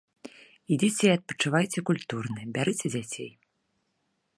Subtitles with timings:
[0.75, 3.31] Ідзіце і адпачывайце культурна, бярыце дзяцей.